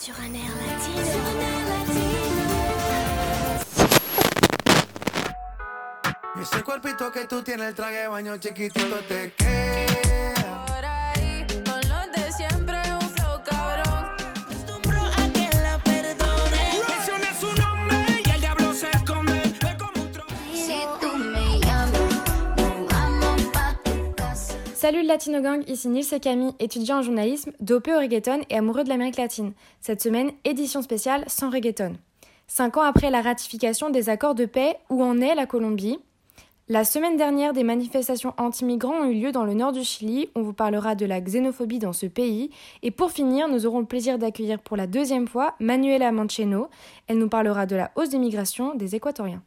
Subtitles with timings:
[0.00, 1.02] Sur un air latino.
[6.40, 9.69] Ese cuerpito que tú tienes, el traje de baño chiquitito te queda.
[24.90, 28.82] Salut Latino Gang, ici Nils et Camille, étudiants en journalisme, dopé au reggaeton et amoureux
[28.82, 29.52] de l'Amérique latine.
[29.80, 31.92] Cette semaine, édition spéciale sans reggaeton.
[32.48, 36.00] Cinq ans après la ratification des accords de paix, où en est la Colombie?
[36.68, 40.28] La semaine dernière, des manifestations anti-migrants ont eu lieu dans le nord du Chili.
[40.34, 42.50] On vous parlera de la xénophobie dans ce pays.
[42.82, 46.66] Et pour finir, nous aurons le plaisir d'accueillir pour la deuxième fois Manuela Mancheno.
[47.06, 49.44] Elle nous parlera de la hausse des migrations des Équatoriens.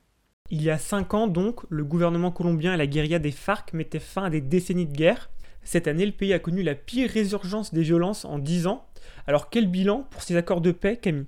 [0.55, 3.97] Il y a cinq ans donc, le gouvernement colombien et la guérilla des FARC mettaient
[3.97, 5.31] fin à des décennies de guerre.
[5.63, 8.85] Cette année, le pays a connu la pire résurgence des violences en dix ans.
[9.25, 11.25] Alors quel bilan pour ces accords de paix, Camille?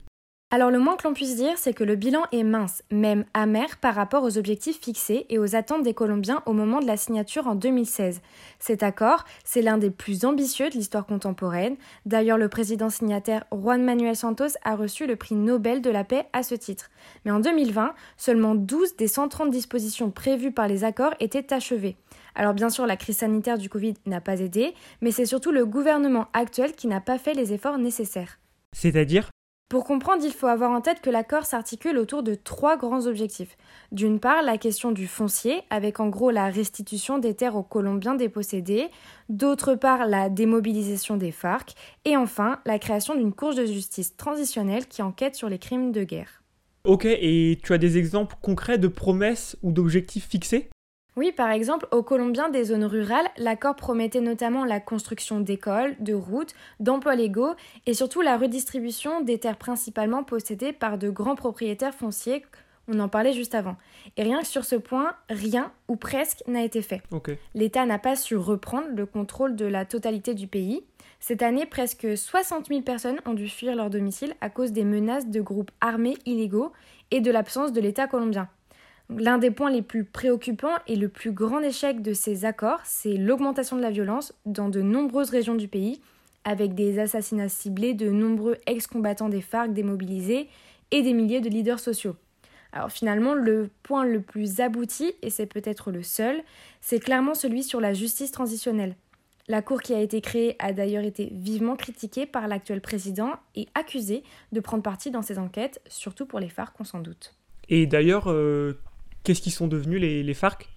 [0.55, 3.75] Alors le moins que l'on puisse dire, c'est que le bilan est mince, même amer
[3.75, 7.47] par rapport aux objectifs fixés et aux attentes des Colombiens au moment de la signature
[7.47, 8.21] en 2016.
[8.57, 11.75] Cet accord, c'est l'un des plus ambitieux de l'histoire contemporaine.
[12.05, 16.25] D'ailleurs, le président signataire Juan Manuel Santos a reçu le prix Nobel de la paix
[16.31, 16.89] à ce titre.
[17.25, 21.97] Mais en 2020, seulement 12 des 130 dispositions prévues par les accords étaient achevées.
[22.33, 25.65] Alors bien sûr, la crise sanitaire du Covid n'a pas aidé, mais c'est surtout le
[25.65, 28.39] gouvernement actuel qui n'a pas fait les efforts nécessaires.
[28.71, 29.29] C'est-à-dire?
[29.67, 33.57] Pour comprendre, il faut avoir en tête que l'accord s'articule autour de trois grands objectifs.
[33.91, 38.13] D'une part, la question du foncier, avec en gros la restitution des terres aux Colombiens
[38.13, 38.89] dépossédés.
[39.27, 41.73] D'autre part, la démobilisation des FARC.
[42.05, 46.03] Et enfin, la création d'une cour de justice transitionnelle qui enquête sur les crimes de
[46.03, 46.43] guerre.
[46.83, 50.69] Ok, et tu as des exemples concrets de promesses ou d'objectifs fixés?
[51.17, 56.13] Oui, par exemple, aux Colombiens des zones rurales, l'accord promettait notamment la construction d'écoles, de
[56.13, 57.53] routes, d'emplois légaux
[57.85, 62.45] et surtout la redistribution des terres principalement possédées par de grands propriétaires fonciers.
[62.89, 63.77] On en parlait juste avant.
[64.17, 67.01] Et rien que sur ce point, rien ou presque n'a été fait.
[67.53, 70.83] L'État n'a pas su reprendre le contrôle de la totalité du pays.
[71.21, 75.27] Cette année, presque 60 000 personnes ont dû fuir leur domicile à cause des menaces
[75.27, 76.73] de groupes armés illégaux
[77.09, 78.49] et de l'absence de l'État colombien.
[79.09, 83.17] L'un des points les plus préoccupants et le plus grand échec de ces accords, c'est
[83.17, 86.01] l'augmentation de la violence dans de nombreuses régions du pays,
[86.43, 90.47] avec des assassinats ciblés de nombreux ex-combattants des FARC démobilisés
[90.91, 92.15] et des milliers de leaders sociaux.
[92.71, 96.41] Alors finalement, le point le plus abouti, et c'est peut-être le seul,
[96.81, 98.95] c'est clairement celui sur la justice transitionnelle.
[99.47, 103.67] La Cour qui a été créée a d'ailleurs été vivement critiquée par l'actuel président et
[103.75, 107.35] accusée de prendre parti dans ces enquêtes, surtout pour les FARC, on s'en doute.
[107.69, 108.79] Et d'ailleurs, euh,
[109.25, 110.69] qu'est-ce qu'ils sont devenus les, les FARC?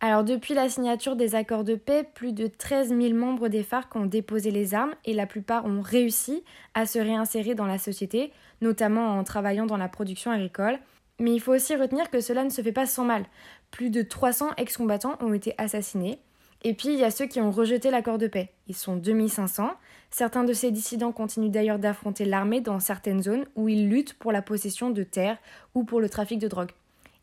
[0.00, 3.94] Alors depuis la signature des accords de paix, plus de 13 000 membres des FARC
[3.96, 6.44] ont déposé les armes et la plupart ont réussi
[6.74, 10.78] à se réinsérer dans la société, notamment en travaillant dans la production agricole.
[11.20, 13.24] Mais il faut aussi retenir que cela ne se fait pas sans mal.
[13.70, 16.18] Plus de 300 ex-combattants ont été assassinés.
[16.64, 18.50] Et puis il y a ceux qui ont rejeté l'accord de paix.
[18.66, 19.70] Ils sont 2500.
[20.10, 24.32] Certains de ces dissidents continuent d'ailleurs d'affronter l'armée dans certaines zones où ils luttent pour
[24.32, 25.38] la possession de terres
[25.74, 26.72] ou pour le trafic de drogue.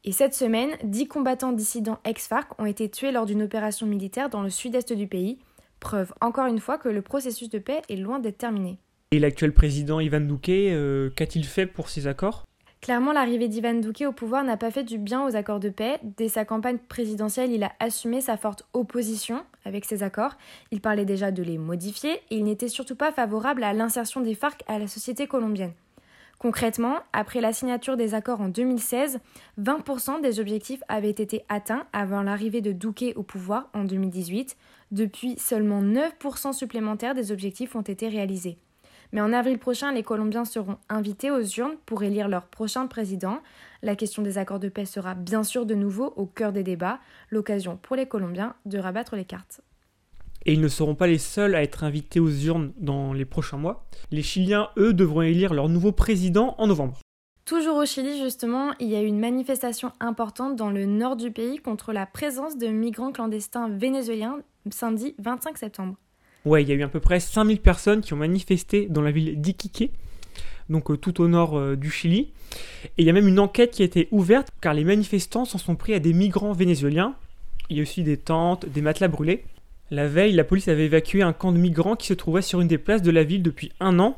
[0.03, 4.41] Et cette semaine, 10 combattants dissidents ex-FARC ont été tués lors d'une opération militaire dans
[4.41, 5.38] le sud-est du pays.
[5.79, 8.79] Preuve encore une fois que le processus de paix est loin d'être terminé.
[9.12, 12.45] Et l'actuel président Ivan Duque, euh, qu'a-t-il fait pour ces accords?
[12.81, 16.00] Clairement, l'arrivée d'Ivan Duque au pouvoir n'a pas fait du bien aux accords de paix.
[16.01, 20.35] Dès sa campagne présidentielle, il a assumé sa forte opposition avec ces accords.
[20.72, 24.33] Il parlait déjà de les modifier et il n'était surtout pas favorable à l'insertion des
[24.33, 25.73] FARC à la société colombienne.
[26.41, 29.19] Concrètement, après la signature des accords en 2016,
[29.62, 34.57] 20% des objectifs avaient été atteints avant l'arrivée de Duque au pouvoir en 2018.
[34.90, 38.57] Depuis, seulement 9% supplémentaires des objectifs ont été réalisés.
[39.12, 43.38] Mais en avril prochain, les Colombiens seront invités aux urnes pour élire leur prochain président.
[43.84, 46.97] La question des accords de paix sera bien sûr de nouveau au cœur des débats,
[47.30, 49.62] l'occasion pour les Colombiens de rabattre les cartes.
[50.46, 53.57] Et ils ne seront pas les seuls à être invités aux urnes dans les prochains
[53.57, 53.85] mois.
[54.12, 57.00] Les Chiliens, eux, devront élire leur nouveau président en novembre.
[57.45, 61.31] Toujours au Chili, justement, il y a eu une manifestation importante dans le nord du
[61.31, 64.39] pays contre la présence de migrants clandestins vénézuéliens
[64.69, 65.95] samedi 25 septembre.
[66.45, 69.12] Ouais, il y a eu à peu près 5000 personnes qui ont manifesté dans la
[69.12, 69.92] ville d'Iquique,
[70.69, 72.31] donc euh, tout au nord euh, du Chili.
[72.98, 75.57] Et il y a même une enquête qui a été ouverte car les manifestants s'en
[75.57, 77.16] sont pris à des migrants vénézuéliens.
[77.69, 79.45] Il y a aussi des tentes, des matelas brûlés.
[79.94, 82.70] La veille, la police avait évacué un camp de migrants qui se trouvait sur une
[82.70, 84.18] des places de la ville depuis un an.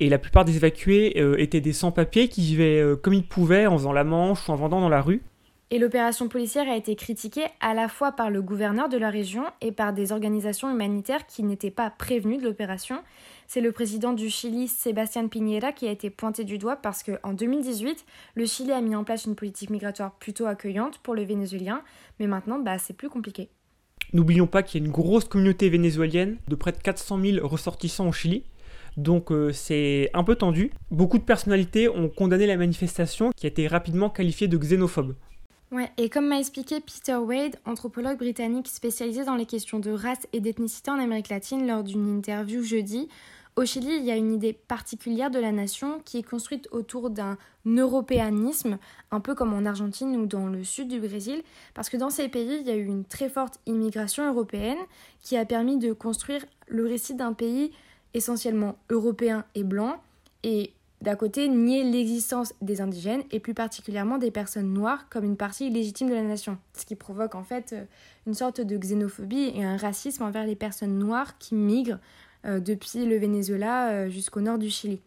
[0.00, 3.66] Et la plupart des évacués euh, étaient des sans-papiers qui vivaient euh, comme ils pouvaient
[3.66, 5.22] en faisant la manche ou en vendant dans la rue.
[5.70, 9.44] Et l'opération policière a été critiquée à la fois par le gouverneur de la région
[9.62, 13.02] et par des organisations humanitaires qui n'étaient pas prévenues de l'opération.
[13.46, 17.32] C'est le président du Chili, Sébastien Piñera, qui a été pointé du doigt parce qu'en
[17.32, 21.82] 2018, le Chili a mis en place une politique migratoire plutôt accueillante pour les Vénézuéliens,
[22.20, 23.48] mais maintenant, bah, c'est plus compliqué.
[24.12, 28.08] N'oublions pas qu'il y a une grosse communauté vénézuélienne de près de 400 000 ressortissants
[28.08, 28.44] au Chili.
[28.96, 30.70] Donc euh, c'est un peu tendu.
[30.90, 35.14] Beaucoup de personnalités ont condamné la manifestation qui a été rapidement qualifiée de xénophobe.
[35.72, 40.26] Ouais, et comme m'a expliqué Peter Wade, anthropologue britannique spécialisé dans les questions de race
[40.32, 43.08] et d'ethnicité en Amérique latine, lors d'une interview jeudi,
[43.56, 47.08] au Chili, il y a une idée particulière de la nation qui est construite autour
[47.08, 48.78] d'un européanisme,
[49.10, 51.42] un peu comme en Argentine ou dans le sud du Brésil,
[51.72, 54.78] parce que dans ces pays, il y a eu une très forte immigration européenne
[55.22, 57.72] qui a permis de construire le récit d'un pays
[58.12, 59.96] essentiellement européen et blanc,
[60.42, 65.36] et d'un côté nier l'existence des indigènes et plus particulièrement des personnes noires comme une
[65.36, 67.84] partie légitime de la nation, ce qui provoque en fait euh,
[68.26, 71.98] une sorte de xénophobie et un racisme envers les personnes noires qui migrent
[72.60, 75.00] depuis le Venezuela euh, jusqu'au nord du Chili.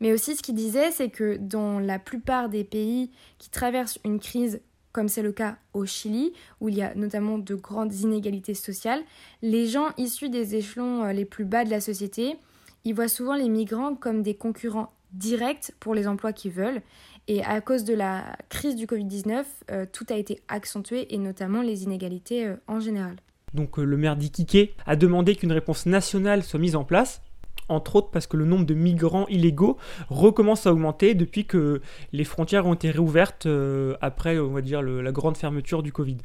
[0.00, 4.20] Mais aussi ce qu'il disait, c'est que dans la plupart des pays qui traversent une
[4.20, 4.60] crise
[4.92, 9.02] comme c'est le cas au Chili, où il y a notamment de grandes inégalités sociales,
[9.42, 12.36] les gens issus des échelons les plus bas de la société,
[12.84, 16.82] ils voient souvent les migrants comme des concurrents direct pour les emplois qu'ils veulent.
[17.26, 21.60] Et à cause de la crise du Covid-19, euh, tout a été accentué et notamment
[21.60, 23.16] les inégalités euh, en général.
[23.54, 27.22] Donc euh, le maire d'Iquique a demandé qu'une réponse nationale soit mise en place,
[27.68, 29.76] entre autres parce que le nombre de migrants illégaux
[30.08, 31.80] recommence à augmenter depuis que
[32.12, 33.46] les frontières ont été réouvertes
[34.00, 36.18] après, on va dire, la grande fermeture du Covid.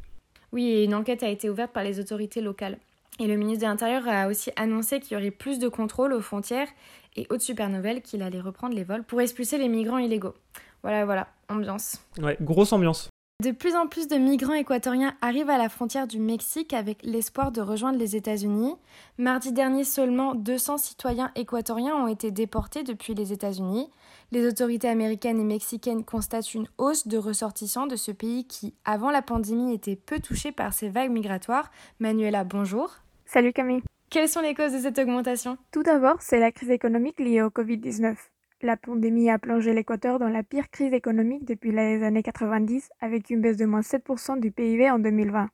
[0.52, 2.78] Oui, et une enquête a été ouverte par les autorités locales.
[3.20, 6.20] Et le ministre de l'Intérieur a aussi annoncé qu'il y aurait plus de contrôle aux
[6.20, 6.68] frontières
[7.16, 10.34] et haute super nouvelle qu'il allait reprendre les vols pour expulser les migrants illégaux.
[10.82, 12.00] Voilà, voilà, ambiance.
[12.20, 13.08] Ouais, grosse ambiance.
[13.44, 17.52] De plus en plus de migrants équatoriens arrivent à la frontière du Mexique avec l'espoir
[17.52, 18.74] de rejoindre les États-Unis.
[19.18, 23.90] Mardi dernier, seulement 200 citoyens équatoriens ont été déportés depuis les États-Unis.
[24.32, 29.10] Les autorités américaines et mexicaines constatent une hausse de ressortissants de ce pays qui, avant
[29.10, 31.70] la pandémie, était peu touché par ces vagues migratoires.
[32.00, 32.94] Manuela, bonjour.
[33.26, 33.82] Salut Camille.
[34.08, 35.58] Quelles sont les causes de cette augmentation?
[35.70, 38.16] Tout d'abord, c'est la crise économique liée au Covid-19.
[38.64, 43.28] La pandémie a plongé l'Équateur dans la pire crise économique depuis les années 90 avec
[43.28, 45.50] une baisse de moins 7% du PIB en 2020.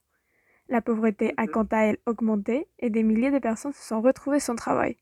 [0.69, 4.39] La pauvreté a quant à elle augmenté et des milliers de personnes se sont retrouvées
[4.39, 4.97] sans travail.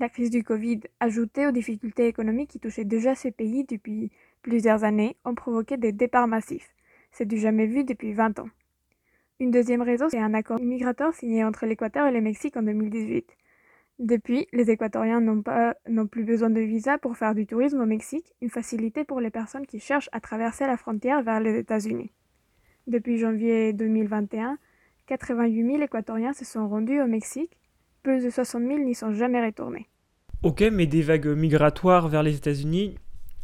[0.00, 4.10] La crise du Covid, ajoutée aux difficultés économiques qui touchaient déjà ces pays depuis
[4.42, 6.74] plusieurs années, ont provoqué des départs massifs.
[7.12, 8.48] C'est du jamais vu depuis 20 ans.
[9.38, 13.24] Une deuxième raison, c'est un accord migratoire signé entre l'Équateur et le Mexique en 2018.
[14.00, 15.74] Depuis, les Équatoriens n'ont pas
[16.10, 19.66] plus besoin de visa pour faire du tourisme au Mexique, une facilité pour les personnes
[19.66, 22.10] qui cherchent à traverser la frontière vers les États-Unis.
[22.86, 24.56] Depuis janvier 2021,
[25.06, 27.58] 88 000 Équatoriens se sont rendus au Mexique,
[28.02, 29.86] plus de 60 000 n'y sont jamais retournés.
[30.42, 32.96] Ok, mais des vagues migratoires vers les États-Unis,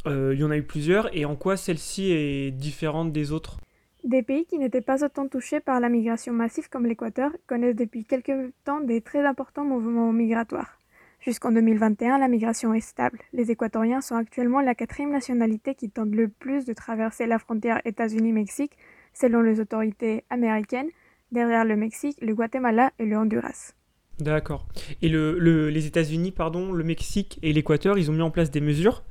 [0.07, 3.59] euh, il y en a eu plusieurs, et en quoi celle-ci est différente des autres?
[4.07, 8.05] Des pays qui n'étaient pas autant touchés par la migration massive comme l'Équateur connaissent depuis
[8.05, 10.79] quelque temps des très importants mouvements migratoires.
[11.19, 13.19] Jusqu'en 2021, la migration est stable.
[13.33, 17.81] Les Équatoriens sont actuellement la quatrième nationalité qui tente le plus de traverser la frontière
[17.83, 18.77] États-Unis-Mexique,
[19.13, 20.89] selon les autorités américaines,
[21.33, 23.73] derrière le Mexique, le Guatemala et le Honduras.
[24.19, 24.67] D'accord.
[25.01, 28.61] Et le, les États-Unis, pardon, le Mexique et l'Équateur, ils ont mis en place des
[28.61, 29.03] mesures?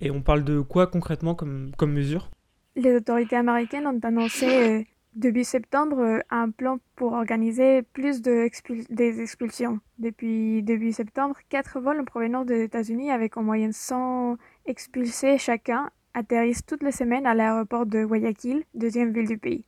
[0.00, 2.30] Et on parle de quoi concrètement comme, comme mesures
[2.76, 4.82] les autorités américaines ont annoncé euh,
[5.14, 8.48] début septembre euh, un plan pour organiser plus de
[8.90, 9.80] des expulsions.
[9.98, 14.36] Depuis début septembre, quatre vols en provenance des États-Unis avec en moyenne 100
[14.66, 19.64] expulsés chacun atterrissent toutes les semaines à l'aéroport de Guayaquil, deuxième ville du pays.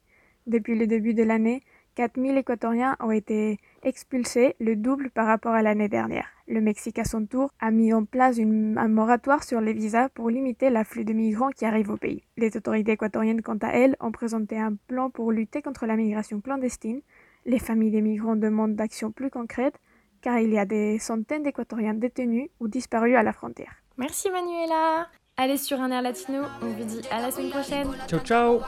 [0.47, 1.63] Depuis le début de l'année,
[1.95, 6.27] 4000 Équatoriens ont été expulsés, le double par rapport à l'année dernière.
[6.49, 10.31] Le Mexique, à son tour, a mis en place un moratoire sur les visas pour
[10.31, 12.23] limiter l'afflux de migrants qui arrivent au pays.
[12.37, 16.41] Les autorités équatoriennes, quant à elles, ont présenté un plan pour lutter contre la migration
[16.41, 17.03] clandestine.
[17.47, 19.79] Les familles des migrants demandent d'actions plus concrètes,
[20.21, 23.83] car il y a des centaines d'Équatoriens détenus ou disparus à la frontière.
[23.99, 27.89] Merci Manuela Allez sur un air latino, on vous dit à la semaine prochaine.
[28.07, 28.61] Ciao ciao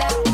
[0.00, 0.29] yeah.